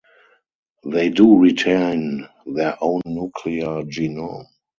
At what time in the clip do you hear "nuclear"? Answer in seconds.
3.05-3.83